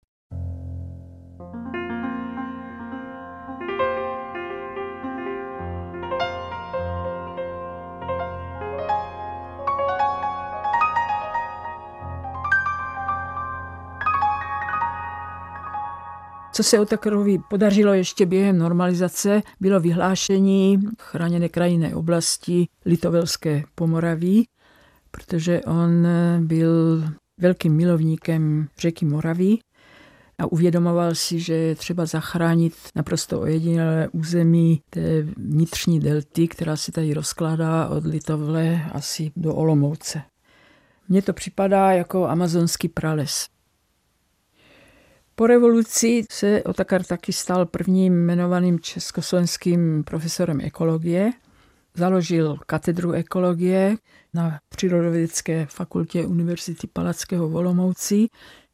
Co 16.55 16.63
se 16.63 16.79
Otakarovi 16.79 17.37
podařilo 17.49 17.93
ještě 17.93 18.25
během 18.25 18.57
normalizace, 18.57 19.41
bylo 19.59 19.79
vyhlášení 19.79 20.79
chráněné 21.01 21.49
krajinné 21.49 21.95
oblasti 21.95 22.67
Litovelské 22.85 23.63
Pomoraví, 23.75 24.47
protože 25.11 25.61
on 25.61 26.07
byl 26.39 27.03
velkým 27.39 27.75
milovníkem 27.75 28.67
řeky 28.79 29.05
Moravy 29.05 29.57
a 30.39 30.51
uvědomoval 30.51 31.15
si, 31.15 31.39
že 31.39 31.53
je 31.53 31.75
třeba 31.75 32.05
zachránit 32.05 32.73
naprosto 32.95 33.41
ojedinělé 33.41 34.07
území 34.11 34.81
té 34.89 35.21
vnitřní 35.37 35.99
delty, 35.99 36.47
která 36.47 36.75
se 36.75 36.91
tady 36.91 37.13
rozkládá 37.13 37.87
od 37.87 38.05
Litovle 38.05 38.81
asi 38.91 39.31
do 39.35 39.55
Olomouce. 39.55 40.21
Mně 41.09 41.21
to 41.21 41.33
připadá 41.33 41.91
jako 41.91 42.27
amazonský 42.27 42.87
prales. 42.89 43.54
Po 45.37 45.47
revoluci 45.47 46.25
se 46.31 46.63
Otakar 46.63 47.03
taky 47.03 47.33
stal 47.33 47.65
prvním 47.65 48.13
jmenovaným 48.13 48.79
československým 48.79 50.03
profesorem 50.03 50.61
ekologie. 50.61 51.31
Založil 51.93 52.57
katedru 52.65 53.11
ekologie 53.11 53.97
na 54.33 54.59
Přírodovědecké 54.69 55.65
fakultě 55.65 56.25
Univerzity 56.25 56.87
Palackého 56.87 57.49
v 57.49 57.55
Olomouci 57.55 58.27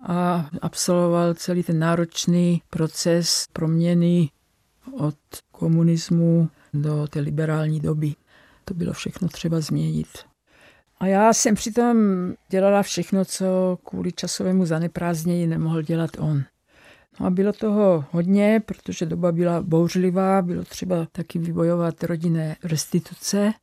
a 0.08 0.50
absolvoval 0.62 1.34
celý 1.34 1.64
ten 1.64 1.80
náročný 1.80 2.62
proces 2.70 3.46
proměny 3.54 4.30
od 4.98 5.18
komunismu 5.52 6.50
do 6.74 7.08
té 7.08 7.20
liberální 7.20 7.80
doby. 7.80 8.14
To 8.66 8.74
bylo 8.74 8.94
všechno 8.94 9.28
třeba 9.28 9.60
změnit. 9.60 10.08
A 11.00 11.08
já 11.08 11.34
jsem 11.34 11.56
přitom 11.56 11.98
dělala 12.50 12.84
všechno, 12.84 13.26
co 13.26 13.78
kvůli 13.84 14.12
časovému 14.12 14.66
zaneprázdnění 14.66 15.48
nemohl 15.48 15.82
dělat 15.82 16.12
on. 16.20 16.44
No 17.22 17.28
a 17.28 17.30
bylo 17.30 17.54
toho 17.54 18.06
hodně, 18.12 18.62
protože 18.66 19.06
doba 19.06 19.32
byla 19.32 19.62
bouřlivá, 19.62 20.42
bylo 20.42 20.64
třeba 20.64 21.08
taky 21.12 21.40
vybojovat 21.40 22.04
rodinné 22.04 22.56
restituce, 22.64 23.54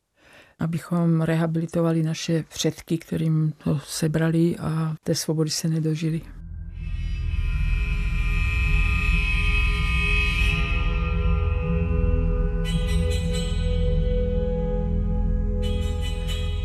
abychom 0.59 1.21
rehabilitovali 1.21 2.03
naše 2.03 2.43
předky, 2.43 2.97
kterým 2.97 3.53
to 3.63 3.79
sebrali 3.79 4.57
a 4.57 4.95
té 5.03 5.15
svobody 5.15 5.49
se 5.49 5.67
nedožili. 5.67 6.21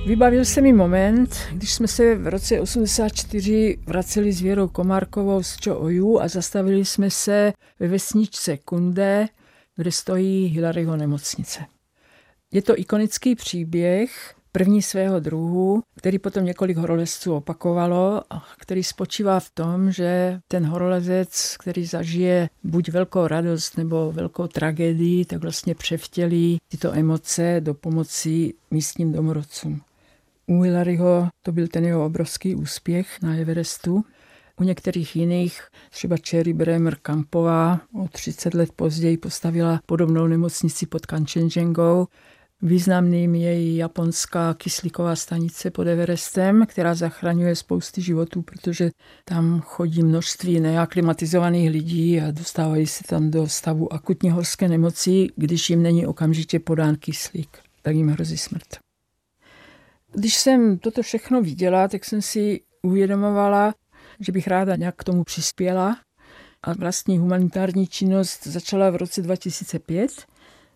Vybavil 0.07 0.45
se 0.45 0.61
mi 0.61 0.73
moment, 0.73 1.37
když 1.53 1.73
jsme 1.73 1.89
se 1.89 2.15
v 2.15 2.27
roce 2.27 2.61
84 2.61 3.79
vraceli 3.87 4.33
s 4.33 4.41
Věrou 4.41 4.69
Komárkovou 4.69 5.43
z 5.43 5.57
Čooju 5.57 6.21
a 6.21 6.29
zastavili 6.29 6.85
jsme 6.85 7.11
se 7.11 7.53
ve 7.81 7.89
vesničce 7.89 8.57
Kunde, 8.57 9.29
kde 9.77 9.93
stojí 9.93 10.47
Hilaryho 10.47 10.97
nemocnice. 10.97 11.61
Je 12.53 12.63
to 12.63 12.79
ikonický 12.79 13.35
příběh, 13.35 14.35
první 14.53 14.83
svého 14.83 15.21
druhu, 15.21 15.83
který 15.97 16.19
potom 16.19 16.45
několik 16.45 16.77
horolezců 16.77 17.35
opakovalo 17.35 18.23
a 18.31 18.47
který 18.59 18.85
spočívá 18.85 19.41
v 19.41 19.51
tom, 19.51 19.93
že 19.93 20.41
ten 20.49 20.67
horolezec, 20.67 21.57
který 21.59 21.87
zažije 21.87 22.49
buď 22.65 22.89
velkou 22.91 23.27
radost 23.27 23.77
nebo 23.77 24.13
velkou 24.13 24.47
tragédii, 24.47 25.25
tak 25.25 25.43
vlastně 25.43 25.75
převtělí 25.75 26.59
tyto 26.69 26.93
emoce 26.93 27.57
do 27.61 27.75
pomoci 27.75 28.55
místním 28.71 29.13
domorodcům. 29.13 29.81
U 30.47 30.61
Hilaryho 30.61 31.29
to 31.43 31.53
byl 31.53 31.69
ten 31.69 31.85
jeho 31.85 32.07
obrovský 32.07 32.55
úspěch 32.55 33.23
na 33.23 33.37
Everestu. 33.37 34.05
U 34.61 34.65
některých 34.65 35.17
jiných, 35.17 35.63
třeba 35.91 36.17
Cherry 36.29 36.53
Bremer 36.53 36.97
Kampová, 37.03 37.81
o 37.95 38.09
30 38.09 38.55
let 38.55 38.73
později 38.77 39.17
postavila 39.17 39.81
podobnou 39.87 40.27
nemocnici 40.27 40.87
pod 40.87 41.07
Kanchenjungou. 41.07 42.07
Významným 42.63 43.35
je 43.35 43.63
i 43.63 43.77
japonská 43.77 44.55
kyslíková 44.55 45.17
stanice 45.17 45.71
pod 45.71 45.87
Everestem, 45.87 46.67
která 46.67 46.95
zachraňuje 46.95 47.57
spousty 47.57 48.03
životů, 48.03 48.43
protože 48.43 48.91
tam 49.25 49.61
chodí 49.61 50.03
množství 50.03 50.61
neaklimatizovaných 50.61 51.71
lidí 51.71 52.21
a 52.21 52.31
dostávají 52.31 52.87
se 52.87 53.05
tam 53.05 53.31
do 53.31 53.49
stavu 53.49 53.93
akutní 53.93 54.31
horské 54.31 54.69
nemoci, 54.69 55.29
když 55.37 55.71
jim 55.71 55.83
není 55.83 56.07
okamžitě 56.07 56.59
podán 56.59 56.97
kyslík. 56.97 57.59
Tak 57.83 57.95
jim 57.95 58.09
hrozí 58.09 58.37
smrt. 58.37 58.84
Když 60.15 60.37
jsem 60.37 60.79
toto 60.79 61.03
všechno 61.03 61.43
viděla, 61.43 61.89
tak 61.89 62.05
jsem 62.05 62.23
si 62.23 62.61
uvědomovala, 62.83 63.75
že 64.21 64.33
bych 64.33 64.49
ráda 64.49 64.77
nějak 64.77 64.97
k 64.97 65.05
tomu 65.05 65.25
přispěla. 65.25 65.97
A 66.63 66.73
vlastní 66.73 67.19
humanitární 67.19 67.87
činnost 67.87 68.47
začala 68.47 68.91
v 68.91 68.97
roce 68.97 69.23
2005, 69.23 70.11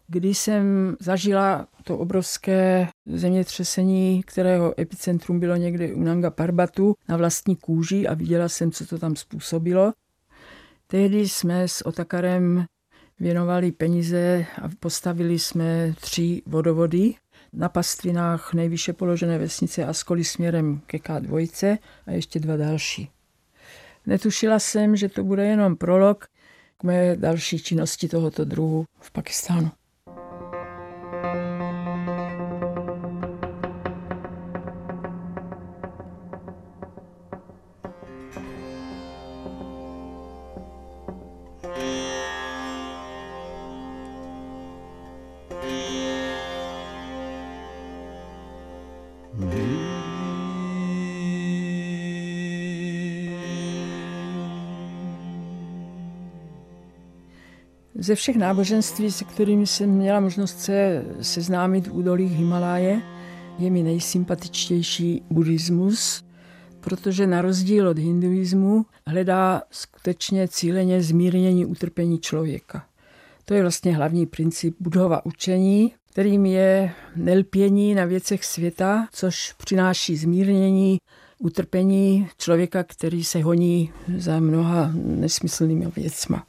kdy 0.08 0.34
jsem 0.34 0.96
zažila 1.00 1.66
to 1.84 1.98
obrovské 1.98 2.88
zemětřesení, 3.06 4.22
kterého 4.26 4.80
epicentrum 4.80 5.40
bylo 5.40 5.56
někde 5.56 5.94
u 5.94 6.02
Nanga 6.02 6.30
Parbatu 6.30 6.94
na 7.08 7.16
vlastní 7.16 7.56
kůži 7.56 8.06
a 8.06 8.14
viděla 8.14 8.48
jsem, 8.48 8.72
co 8.72 8.86
to 8.86 8.98
tam 8.98 9.16
způsobilo. 9.16 9.92
Tehdy 10.86 11.28
jsme 11.28 11.68
s 11.68 11.86
Otakarem 11.86 12.64
věnovali 13.20 13.72
peníze 13.72 14.46
a 14.62 14.68
postavili 14.80 15.38
jsme 15.38 15.94
tři 16.00 16.42
vodovody 16.46 17.14
na 17.52 17.68
pastvinách 17.68 18.54
nejvýše 18.54 18.92
položené 18.92 19.38
vesnice 19.38 19.84
Askoli 19.84 20.24
směrem 20.24 20.80
ke 20.86 20.98
K2 20.98 21.78
a 22.06 22.10
ještě 22.10 22.40
dva 22.40 22.56
další. 22.56 23.10
Netušila 24.06 24.58
jsem, 24.58 24.96
že 24.96 25.08
to 25.08 25.24
bude 25.24 25.46
jenom 25.46 25.76
prolog 25.76 26.26
k 26.78 26.84
mé 26.84 27.16
další 27.16 27.58
činnosti 27.58 28.08
tohoto 28.08 28.44
druhu 28.44 28.84
v 29.00 29.10
Pakistánu. 29.10 29.70
Ze 58.00 58.14
všech 58.14 58.36
náboženství, 58.36 59.12
se 59.12 59.24
kterými 59.24 59.66
jsem 59.66 59.90
měla 59.90 60.20
možnost 60.20 60.60
se 60.60 61.04
seznámit 61.20 61.86
v 61.86 61.92
údolích 61.92 62.32
Himaláje, 62.32 63.02
je 63.58 63.70
mi 63.70 63.82
nejsympatičtější 63.82 65.22
buddhismus, 65.30 66.24
protože 66.80 67.26
na 67.26 67.42
rozdíl 67.42 67.88
od 67.88 67.98
hinduismu 67.98 68.86
hledá 69.06 69.62
skutečně 69.70 70.48
cíleně 70.48 71.02
zmírnění 71.02 71.66
utrpení 71.66 72.18
člověka. 72.18 72.86
To 73.44 73.54
je 73.54 73.62
vlastně 73.62 73.96
hlavní 73.96 74.26
princip 74.26 74.76
budhova 74.80 75.26
učení, 75.26 75.94
kterým 76.10 76.46
je 76.46 76.92
nelpění 77.16 77.94
na 77.94 78.04
věcech 78.04 78.44
světa, 78.44 79.08
což 79.12 79.52
přináší 79.52 80.16
zmírnění 80.16 80.98
utrpení 81.38 82.28
člověka, 82.38 82.84
který 82.84 83.24
se 83.24 83.42
honí 83.42 83.92
za 84.16 84.40
mnoha 84.40 84.90
nesmyslnými 84.94 85.86
věcma. 85.96 86.46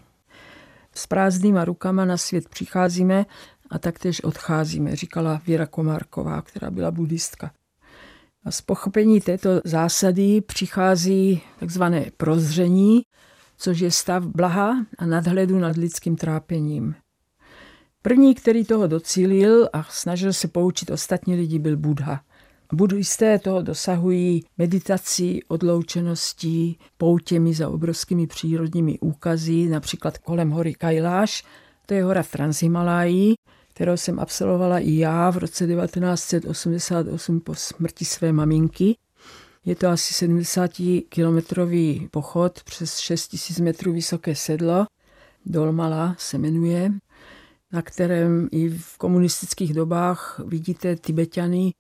S 1.00 1.08
prázdnýma 1.08 1.66
rukama 1.66 2.06
na 2.06 2.18
svět 2.18 2.50
přicházíme 2.50 3.26
a 3.70 3.80
taktéž 3.80 4.24
odcházíme, 4.24 4.96
říkala 4.96 5.42
Věra 5.48 5.66
Komárková, 5.66 6.42
která 6.42 6.72
byla 6.72 6.92
buddhistka. 6.92 7.52
A 8.44 8.52
z 8.52 8.62
pochopení 8.62 9.22
této 9.22 9.62
zásady 9.66 10.42
přichází 10.42 11.42
takzvané 11.60 12.06
prozření, 12.18 13.02
což 13.58 13.80
je 13.80 13.92
stav 13.92 14.26
blaha 14.26 14.86
a 14.98 15.06
nadhledu 15.06 15.60
nad 15.60 15.78
lidským 15.78 16.16
trápením. 16.16 16.96
První, 18.02 18.36
který 18.36 18.66
toho 18.66 18.88
docílil 18.88 19.70
a 19.74 19.84
snažil 19.84 20.34
se 20.34 20.48
poučit 20.48 20.90
ostatní 20.90 21.36
lidi, 21.36 21.60
byl 21.60 21.78
Buddha. 21.78 22.22
Buddhisté 22.74 23.40
toho 23.40 23.62
dosahují 23.62 24.44
meditací, 24.58 25.44
odloučeností, 25.48 26.78
poutěmi 26.98 27.54
za 27.54 27.70
obrovskými 27.70 28.28
přírodními 28.28 29.00
úkazy, 29.00 29.68
například 29.68 30.18
kolem 30.18 30.50
hory 30.50 30.74
Kailáš, 30.74 31.44
to 31.86 31.94
je 31.94 32.04
hora 32.04 32.24
v 32.24 32.32
Transhimaláji, 32.32 33.34
kterou 33.74 33.98
jsem 33.98 34.20
absolvovala 34.20 34.80
i 34.80 34.96
já 34.96 35.30
v 35.30 35.38
roce 35.38 35.68
1988 35.68 37.40
po 37.40 37.56
smrti 37.56 38.06
své 38.06 38.34
maminky. 38.34 38.98
Je 39.66 39.76
to 39.76 39.88
asi 39.88 40.26
70-kilometrový 40.26 42.10
pochod 42.12 42.64
přes 42.64 42.98
6 42.98 43.36
000 43.60 43.66
metrů 43.66 43.94
vysoké 43.94 44.36
sedlo. 44.36 44.86
Dolmala 45.46 46.16
se 46.18 46.38
jmenuje, 46.38 46.92
na 47.72 47.82
kterém 47.82 48.48
i 48.52 48.70
v 48.70 48.98
komunistických 48.98 49.74
dobách 49.74 50.42
vidíte 50.46 50.96
Tibetany, 50.96 51.72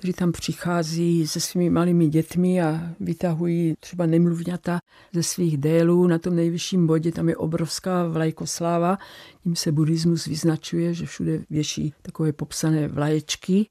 kteří 0.00 0.12
tam 0.12 0.32
přichází 0.32 1.26
se 1.26 1.40
svými 1.40 1.70
malými 1.70 2.08
dětmi 2.08 2.62
a 2.62 2.80
vytahují 3.00 3.74
třeba 3.80 4.06
nemluvňata 4.06 4.78
ze 5.12 5.22
svých 5.22 5.58
délů. 5.58 6.06
Na 6.06 6.18
tom 6.18 6.36
nejvyšším 6.36 6.86
bodě 6.86 7.12
tam 7.12 7.28
je 7.28 7.36
obrovská 7.36 8.06
vlajkosláva. 8.08 8.98
Tím 9.42 9.56
se 9.56 9.72
buddhismus 9.72 10.26
vyznačuje, 10.26 10.94
že 10.94 11.06
všude 11.06 11.42
věší 11.50 11.94
takové 12.02 12.32
popsané 12.32 12.88
vlaječky. 12.88 13.66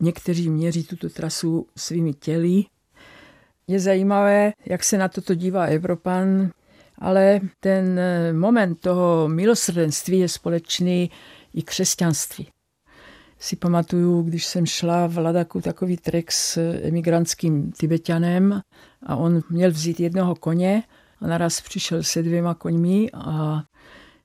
Někteří 0.00 0.50
měří 0.50 0.84
tuto 0.84 1.08
trasu 1.08 1.66
svými 1.76 2.14
těly. 2.14 2.64
Je 3.66 3.80
zajímavé, 3.80 4.52
jak 4.66 4.84
se 4.84 4.98
na 4.98 5.08
toto 5.08 5.34
dívá 5.34 5.64
Evropan, 5.64 6.50
ale 6.98 7.40
ten 7.60 8.00
moment 8.32 8.80
toho 8.80 9.28
milosrdenství 9.28 10.18
je 10.18 10.28
společný 10.28 11.10
i 11.54 11.62
křesťanství 11.62 12.53
si 13.44 13.56
pamatuju, 13.56 14.22
když 14.22 14.46
jsem 14.46 14.66
šla 14.66 15.06
v 15.06 15.18
Ladaku 15.18 15.60
takový 15.60 15.96
trek 15.96 16.32
s 16.32 16.56
emigrantským 16.82 17.72
Tibetanem 17.72 18.60
a 19.06 19.16
on 19.16 19.42
měl 19.50 19.70
vzít 19.70 20.00
jednoho 20.00 20.34
koně 20.34 20.82
a 21.20 21.26
naraz 21.26 21.60
přišel 21.60 22.02
se 22.02 22.22
dvěma 22.22 22.54
koňmi 22.54 23.10
a 23.14 23.62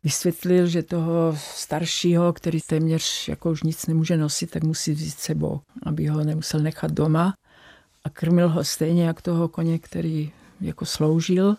vysvětlil, 0.03 0.67
že 0.67 0.83
toho 0.83 1.37
staršího, 1.55 2.33
který 2.33 2.59
téměř 2.61 3.27
jako 3.27 3.51
už 3.51 3.63
nic 3.63 3.87
nemůže 3.87 4.17
nosit, 4.17 4.51
tak 4.51 4.63
musí 4.63 4.91
vzít 4.91 5.19
sebou, 5.19 5.59
aby 5.83 6.07
ho 6.07 6.23
nemusel 6.23 6.59
nechat 6.59 6.91
doma 6.91 7.33
a 8.03 8.09
krmil 8.09 8.49
ho 8.49 8.63
stejně 8.63 9.05
jak 9.05 9.21
toho 9.21 9.47
koně, 9.47 9.79
který 9.79 10.31
jako 10.61 10.85
sloužil. 10.85 11.55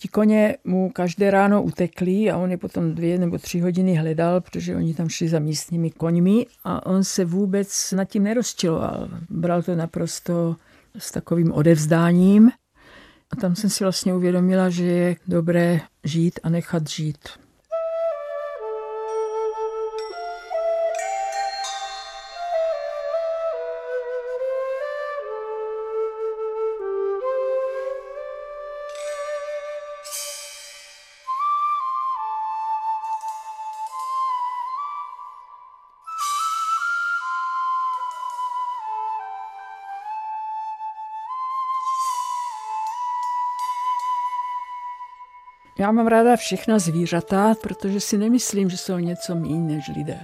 Ti 0.00 0.08
koně 0.08 0.56
mu 0.64 0.90
každé 0.90 1.30
ráno 1.30 1.62
utekli 1.62 2.30
a 2.30 2.36
on 2.36 2.50
je 2.50 2.56
potom 2.56 2.94
dvě 2.94 3.18
nebo 3.18 3.38
tři 3.38 3.60
hodiny 3.60 3.94
hledal, 3.94 4.40
protože 4.40 4.76
oni 4.76 4.94
tam 4.94 5.08
šli 5.08 5.28
za 5.28 5.38
místními 5.38 5.90
koňmi 5.90 6.46
a 6.64 6.86
on 6.86 7.04
se 7.04 7.24
vůbec 7.24 7.92
nad 7.92 8.04
tím 8.04 8.22
nerozčiloval. 8.22 9.08
Bral 9.30 9.62
to 9.62 9.74
naprosto 9.74 10.56
s 10.98 11.10
takovým 11.10 11.52
odevzdáním. 11.52 12.50
A 13.30 13.36
tam 13.36 13.56
jsem 13.56 13.70
si 13.70 13.84
vlastně 13.84 14.14
uvědomila, 14.14 14.70
že 14.70 14.84
je 14.84 15.16
dobré 15.28 15.80
žít 16.04 16.40
a 16.42 16.48
nechat 16.48 16.88
žít. 16.88 17.18
Já 45.80 45.92
mám 45.92 46.06
ráda 46.06 46.36
všechna 46.36 46.78
zvířata, 46.78 47.54
protože 47.62 48.00
si 48.00 48.18
nemyslím, 48.18 48.70
že 48.70 48.76
jsou 48.76 48.98
něco 48.98 49.34
méně 49.34 49.76
než 49.76 49.88
lidé. 49.96 50.20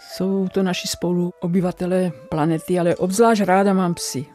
Jsou 0.00 0.48
to 0.48 0.62
naši 0.62 0.88
spolu 0.88 1.32
obyvatele 1.40 2.12
planety, 2.28 2.78
ale 2.78 2.96
obzvlášť 2.96 3.42
ráda 3.42 3.72
mám 3.72 3.94
psy. 3.94 4.26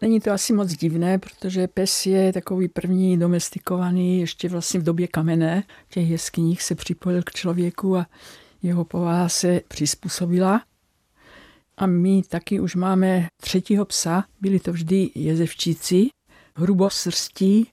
Není 0.00 0.20
to 0.20 0.30
asi 0.30 0.52
moc 0.52 0.72
divné, 0.72 1.18
protože 1.18 1.68
pes 1.68 2.06
je 2.06 2.32
takový 2.32 2.68
první 2.68 3.18
domestikovaný 3.18 4.20
ještě 4.20 4.48
vlastně 4.48 4.80
v 4.80 4.82
době 4.82 5.08
kamenné. 5.08 5.64
V 5.88 5.94
těch 5.94 6.10
jeskyních 6.10 6.62
se 6.62 6.74
připojil 6.74 7.22
k 7.22 7.30
člověku 7.30 7.96
a 7.96 8.06
jeho 8.62 8.84
povaha 8.84 9.28
se 9.28 9.60
přizpůsobila. 9.68 10.62
A 11.76 11.86
my 11.86 12.22
taky 12.22 12.60
už 12.60 12.74
máme 12.74 13.26
třetího 13.40 13.84
psa, 13.84 14.24
byli 14.40 14.60
to 14.60 14.72
vždy 14.72 15.10
jezevčíci, 15.14 16.08
hrubosrstí. 16.56 17.68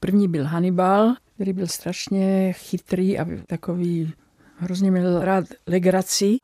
První 0.00 0.28
byl 0.28 0.44
Hannibal, 0.44 1.14
který 1.40 1.52
byl 1.52 1.66
strašně 1.66 2.52
chytrý 2.52 3.18
a 3.18 3.26
takový, 3.46 4.12
hrozně 4.56 4.90
měl 4.90 5.20
rád 5.20 5.44
legraci. 5.66 6.36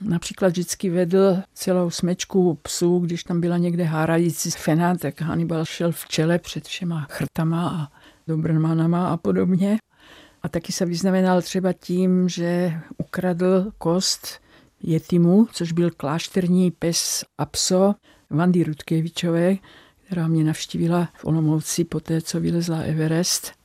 Například 0.00 0.48
vždycky 0.48 0.90
vedl 0.90 1.36
celou 1.54 1.90
smečku 1.90 2.58
psů, 2.62 2.98
když 2.98 3.24
tam 3.24 3.40
byla 3.40 3.56
někde 3.56 3.84
hárající 3.84 4.50
fena, 4.50 4.96
tak 4.96 5.20
Hannibal 5.20 5.64
šel 5.64 5.92
v 5.92 6.08
čele 6.08 6.38
před 6.38 6.64
všema 6.64 7.06
chrtama 7.10 7.68
a 7.70 7.98
dobrmanama 8.26 9.08
a 9.08 9.16
podobně. 9.16 9.78
A 10.42 10.48
taky 10.48 10.72
se 10.72 10.84
vyznamenal 10.84 11.42
třeba 11.42 11.72
tím, 11.72 12.28
že 12.28 12.80
ukradl 12.98 13.72
kost 13.78 14.40
Jetimu, 14.82 15.46
což 15.52 15.72
byl 15.72 15.90
klášterní 15.90 16.70
pes 16.70 17.24
a 17.38 17.46
pso 17.46 17.94
Vandy 18.30 18.62
Rudkevičové, 18.62 19.56
která 20.04 20.28
mě 20.28 20.44
navštívila 20.44 21.08
v 21.14 21.24
Olomouci 21.24 21.84
po 21.84 22.00
té, 22.00 22.20
co 22.20 22.40
vylezla 22.40 22.78
Everest. 22.78 23.63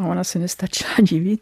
A 0.00 0.06
ona 0.06 0.24
se 0.24 0.38
nestačila 0.38 0.90
divit. 1.02 1.40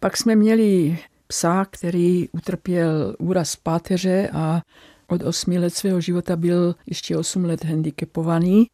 Pak 0.00 0.16
jsme 0.16 0.36
měli 0.36 0.98
psa, 1.26 1.64
který 1.70 2.28
utrpěl 2.28 3.16
úraz 3.18 3.56
páteře 3.56 4.30
a 4.32 4.62
od 5.06 5.22
osmi 5.22 5.58
let 5.58 5.74
svého 5.74 6.00
života 6.00 6.36
byl 6.36 6.74
ještě 6.86 7.16
osm 7.16 7.44
let 7.44 7.64
handicapovaný. 7.64 8.66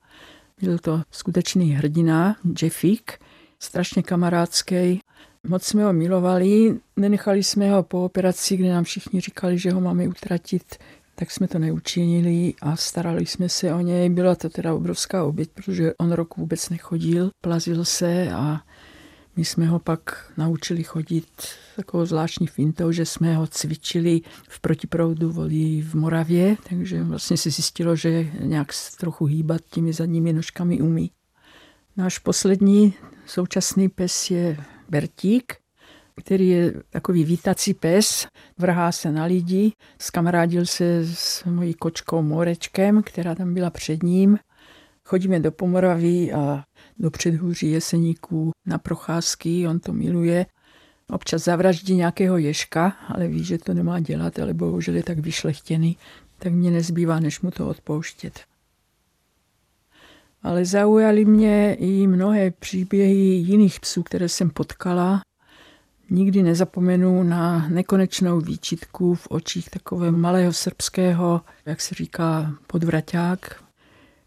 Byl 0.63 0.79
to 0.79 1.03
skutečný 1.11 1.73
hrdina, 1.73 2.37
Jeffik, 2.63 3.19
strašně 3.59 4.03
kamarádský. 4.03 5.01
Moc 5.49 5.65
jsme 5.65 5.85
ho 5.85 5.93
milovali, 5.93 6.81
nenechali 6.97 7.43
jsme 7.43 7.71
ho 7.71 7.83
po 7.83 8.05
operaci, 8.05 8.57
kde 8.57 8.73
nám 8.73 8.85
všichni 8.85 9.21
říkali, 9.21 9.59
že 9.59 9.73
ho 9.73 9.81
máme 9.81 10.09
utratit 10.09 10.77
tak 11.19 11.31
jsme 11.31 11.49
to 11.49 11.59
neučinili 11.59 12.55
a 12.61 12.77
starali 12.77 13.27
jsme 13.27 13.49
se 13.49 13.75
o 13.75 13.81
něj. 13.81 14.11
Byla 14.11 14.35
to 14.35 14.49
teda 14.49 14.75
obrovská 14.75 15.25
oběť, 15.25 15.51
protože 15.51 15.95
on 15.95 16.13
rok 16.13 16.37
vůbec 16.37 16.69
nechodil, 16.69 17.31
plazil 17.41 17.85
se 17.85 18.33
a 18.33 18.61
my 19.37 19.45
jsme 19.45 19.67
ho 19.67 19.79
pak 19.79 20.33
naučili 20.37 20.83
chodit 20.83 21.27
takovou 21.77 22.07
zvláštní 22.07 22.47
fintou, 22.47 22.93
že 22.93 23.07
jsme 23.07 23.37
ho 23.37 23.47
cvičili 23.47 24.21
v 24.49 24.61
protiproudu 24.61 25.33
vody 25.33 25.83
v 25.83 25.95
Moravě, 25.95 26.57
takže 26.69 27.03
vlastně 27.03 27.37
se 27.37 27.51
zjistilo, 27.51 27.97
že 27.97 28.27
nějak 28.41 28.73
trochu 29.01 29.25
hýbat 29.25 29.61
těmi 29.71 29.93
zadními 29.93 30.33
nožkami 30.33 30.81
umí. 30.81 31.11
Náš 31.97 32.19
poslední 32.19 32.95
současný 33.27 33.89
pes 33.89 34.31
je 34.31 34.57
Bertík, 34.89 35.55
který 36.21 36.49
je 36.49 36.75
takový 36.91 37.25
vítací 37.25 37.75
pes, 37.75 38.27
vrhá 38.59 38.93
se 38.93 39.13
na 39.13 39.25
lidi, 39.25 39.73
skamarádil 40.01 40.67
se 40.67 41.07
s 41.15 41.45
mojí 41.45 41.75
kočkou 41.75 42.23
Morečkem, 42.23 43.03
která 43.03 43.35
tam 43.35 43.55
byla 43.55 43.71
před 43.71 44.03
ním. 44.03 44.39
Chodíme 45.05 45.41
do 45.41 45.53
Pomoraví 45.53 46.33
a 46.33 46.65
do 46.99 47.11
předhůří 47.11 47.71
Jeseníků 47.71 48.51
na 48.67 48.79
procházky, 48.79 49.69
on 49.69 49.79
to 49.81 49.93
miluje. 49.93 50.47
Občas 51.09 51.45
zavraždí 51.45 51.95
nějakého 51.95 52.39
ježka, 52.39 52.97
ale 53.09 53.29
ví, 53.29 53.45
že 53.45 53.59
to 53.59 53.75
nemá 53.75 54.01
dělat, 54.01 54.39
ale 54.39 54.55
bohužel 54.55 54.95
je 54.97 55.03
tak 55.03 55.19
vyšlechtěný, 55.19 55.97
tak 56.39 56.53
mě 56.53 56.71
nezbývá, 56.71 57.21
než 57.21 57.41
mu 57.41 57.51
to 57.51 57.69
odpouštět. 57.69 58.41
Ale 60.43 60.65
zaujaly 60.65 61.25
mě 61.25 61.75
i 61.75 62.07
mnohé 62.07 62.51
příběhy 62.51 63.15
jiných 63.15 63.81
psů, 63.81 64.03
které 64.03 64.29
jsem 64.29 64.51
potkala. 64.51 65.21
Nikdy 66.11 66.43
nezapomenu 66.43 67.23
na 67.23 67.69
nekonečnou 67.69 68.41
výčitku 68.41 69.15
v 69.15 69.27
očích 69.31 69.71
takového 69.71 70.19
malého 70.19 70.53
srbského, 70.53 71.41
jak 71.67 71.81
se 71.81 71.95
říká, 71.95 72.55
podvraťák, 72.67 73.65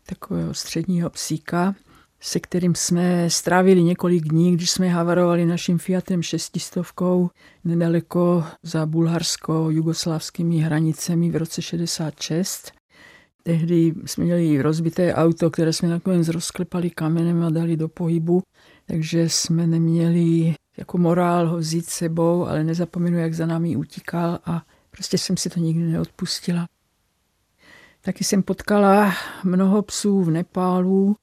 takového 0.06 0.54
středního 0.54 1.10
psíka, 1.10 1.76
se 2.20 2.40
kterým 2.40 2.76
jsme 2.76 3.30
strávili 3.30 3.84
několik 3.84 4.24
dní, 4.24 4.54
když 4.54 4.72
jsme 4.72 4.90
havarovali 4.90 5.46
naším 5.46 5.78
Fiatem 5.78 6.22
šestistovkou 6.22 7.30
nedaleko 7.64 8.44
za 8.64 8.86
bulharsko-jugoslávskými 8.86 10.60
hranicemi 10.60 11.32
v 11.32 11.36
roce 11.36 11.62
66. 11.62 12.72
Tehdy 13.44 13.94
jsme 14.06 14.24
měli 14.24 14.62
rozbité 14.62 15.14
auto, 15.14 15.50
které 15.50 15.74
jsme 15.74 15.90
nakonec 15.90 16.28
rozklepali 16.28 16.90
kamenem 16.90 17.44
a 17.44 17.50
dali 17.50 17.78
do 17.78 17.88
pohybu, 17.90 18.44
takže 18.86 19.30
jsme 19.30 19.68
neměli 19.68 20.56
jako 20.78 20.98
morál 20.98 21.48
ho 21.48 21.58
vzít 21.58 21.86
sebou, 21.86 22.48
ale 22.48 22.64
nezapomenu, 22.64 23.18
jak 23.18 23.34
za 23.34 23.46
námi 23.46 23.76
utíkal 23.76 24.40
a 24.46 24.64
prostě 24.92 25.18
jsem 25.18 25.38
si 25.38 25.50
to 25.50 25.60
nikdy 25.60 25.84
neodpustila. 25.84 26.68
Taky 28.02 28.24
jsem 28.24 28.44
potkala 28.44 29.14
mnoho 29.44 29.82
psů 29.82 30.24
v 30.24 30.32
Nepálu. 30.32 31.16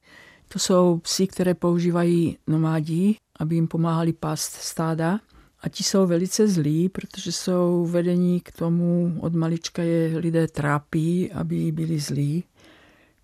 To 0.49 0.59
jsou 0.59 0.99
psy, 0.99 1.27
které 1.27 1.55
používají 1.55 2.39
nomádí, 2.47 3.17
aby 3.39 3.55
jim 3.55 3.69
pomáhali 3.69 4.13
pást 4.13 4.53
stáda. 4.53 5.21
A 5.61 5.69
ti 5.69 5.85
jsou 5.85 6.07
velice 6.07 6.49
zlí, 6.49 6.89
protože 6.89 7.33
jsou 7.33 7.87
vedení 7.87 8.41
k 8.41 8.53
tomu, 8.53 9.19
od 9.21 9.35
malička 9.35 9.83
je 9.83 10.19
lidé 10.19 10.49
trápí, 10.49 11.33
aby 11.33 11.73
byli 11.73 11.99
zlí. 11.99 12.45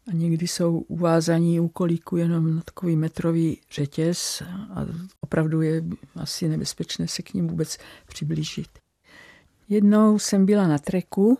A 0.08 0.12
někdy 0.12 0.46
jsou 0.48 0.78
uvázaní 0.78 1.60
u 1.60 1.68
kolíku 1.68 2.16
jenom 2.16 2.56
na 2.56 2.62
takový 2.62 2.96
metrový 2.96 3.58
řetěz 3.72 4.42
a 4.70 4.86
opravdu 5.20 5.62
je 5.62 5.84
asi 6.16 6.48
nebezpečné 6.48 7.08
se 7.08 7.22
k 7.22 7.34
ním 7.34 7.48
vůbec 7.48 7.78
přiblížit. 8.08 8.68
Jednou 9.68 10.18
jsem 10.18 10.46
byla 10.46 10.68
na 10.68 10.78
treku 10.78 11.38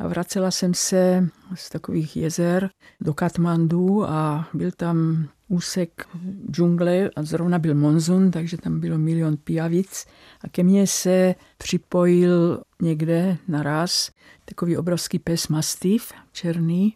a 0.00 0.08
vracela 0.08 0.50
jsem 0.50 0.74
se 0.74 1.28
z 1.54 1.70
takových 1.70 2.16
jezer 2.16 2.70
do 3.00 3.14
Katmandu 3.14 4.04
a 4.04 4.48
byl 4.54 4.70
tam 4.76 5.28
úsek 5.48 6.06
džungle 6.50 7.10
a 7.16 7.22
zrovna 7.22 7.58
byl 7.58 7.74
monzun, 7.74 8.30
takže 8.30 8.56
tam 8.56 8.80
bylo 8.80 8.98
milion 8.98 9.36
pijavic. 9.36 10.06
A 10.40 10.48
ke 10.48 10.62
mně 10.62 10.86
se 10.86 11.34
připojil 11.58 12.62
někde 12.82 13.36
naraz 13.48 14.10
takový 14.44 14.76
obrovský 14.76 15.18
pes 15.18 15.48
mastiff, 15.48 16.12
černý 16.32 16.94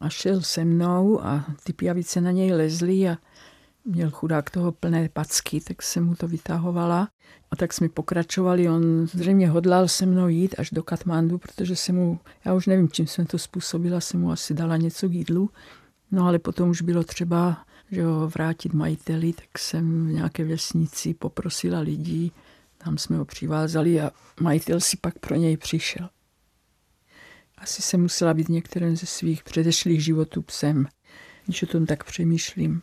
a 0.00 0.08
šel 0.08 0.42
se 0.42 0.64
mnou 0.64 1.24
a 1.24 1.44
ty 1.64 1.72
pijavice 1.72 2.20
na 2.20 2.30
něj 2.30 2.52
lezly 2.52 3.08
a 3.08 3.16
měl 3.84 4.10
chudák 4.10 4.50
toho 4.50 4.72
plné 4.72 5.08
packy, 5.08 5.60
tak 5.60 5.82
jsem 5.82 6.04
mu 6.04 6.14
to 6.14 6.28
vytahovala. 6.28 7.08
A 7.50 7.56
tak 7.56 7.72
jsme 7.72 7.88
pokračovali, 7.88 8.68
on 8.68 9.06
zřejmě 9.06 9.48
hodlal 9.48 9.88
se 9.88 10.06
mnou 10.06 10.28
jít 10.28 10.54
až 10.58 10.70
do 10.70 10.82
Katmandu, 10.82 11.38
protože 11.38 11.76
se 11.76 11.92
mu, 11.92 12.20
já 12.44 12.54
už 12.54 12.66
nevím, 12.66 12.88
čím 12.88 13.06
jsem 13.06 13.26
to 13.26 13.38
způsobila, 13.38 14.00
jsem 14.00 14.20
mu 14.20 14.30
asi 14.32 14.54
dala 14.54 14.76
něco 14.76 15.08
k 15.08 15.12
jídlu. 15.12 15.50
No 16.10 16.26
ale 16.26 16.38
potom 16.38 16.70
už 16.70 16.82
bylo 16.82 17.04
třeba 17.04 17.56
že 17.94 18.04
ho 18.04 18.28
vrátit 18.28 18.72
majiteli, 18.72 19.32
tak 19.32 19.58
jsem 19.58 20.06
v 20.06 20.12
nějaké 20.12 20.44
vesnici 20.44 21.14
poprosila 21.14 21.78
lidí, 21.78 22.32
tam 22.78 22.98
jsme 22.98 23.16
ho 23.16 23.24
přivázali 23.24 24.00
a 24.00 24.10
majitel 24.40 24.80
si 24.80 24.96
pak 24.96 25.18
pro 25.18 25.34
něj 25.34 25.56
přišel. 25.56 26.08
Asi 27.58 27.82
jsem 27.82 28.02
musela 28.02 28.34
být 28.34 28.48
některým 28.48 28.96
ze 28.96 29.06
svých 29.06 29.44
předešlých 29.44 30.04
životů 30.04 30.42
psem, 30.42 30.86
když 31.44 31.62
o 31.62 31.66
tom 31.66 31.86
tak 31.86 32.04
přemýšlím. 32.04 32.82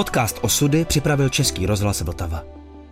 Podcast 0.00 0.38
Osudy 0.42 0.84
připravil 0.84 1.28
Český 1.28 1.66
rozhlas 1.66 2.00
Vltava. 2.00 2.44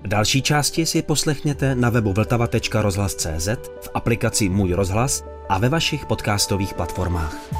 Další 0.06 0.42
části 0.42 0.86
si 0.86 1.02
poslechněte 1.02 1.74
na 1.74 1.90
webu 1.90 2.12
vltava.rozhlas.cz, 2.12 3.48
v 3.80 3.88
aplikaci 3.94 4.48
Můj 4.48 4.72
rozhlas 4.72 5.24
a 5.48 5.58
ve 5.58 5.68
vašich 5.68 6.06
podcastových 6.06 6.74
platformách. 6.74 7.57